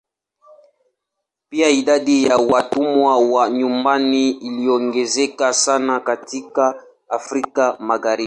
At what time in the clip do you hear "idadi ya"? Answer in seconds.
1.69-2.37